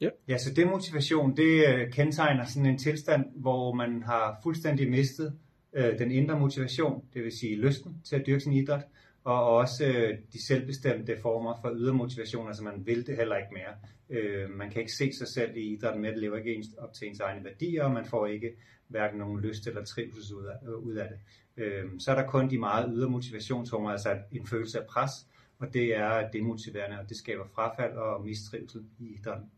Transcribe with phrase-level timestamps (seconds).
[0.00, 0.08] Ja.
[0.28, 5.38] ja, så demotivation, det øh, kendetegner sådan en tilstand, hvor man har fuldstændig mistet
[5.72, 8.86] øh, den indre motivation, det vil sige lysten til at dyrke sin idræt,
[9.24, 13.48] og også øh, de selvbestemte former for ydre motivation, altså man vil det heller ikke
[13.52, 13.74] mere.
[14.10, 16.92] Øh, man kan ikke se sig selv i idrætten med, at det lever ikke op
[16.92, 18.56] til ens egne værdier, og man får ikke
[18.88, 21.18] hverken nogen lyst eller trivsel ud af, øh, ud af det.
[21.64, 25.10] Øh, så er der kun de meget ydre motivationsformer, altså en følelse af pres,
[25.58, 29.50] og det er demotiverende, og det skaber frafald og mistrivsel i idrætten.